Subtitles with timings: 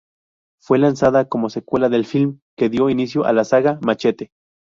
[0.59, 4.31] Fue lanzada como secuela del film que dio inicio a la saga "Machete".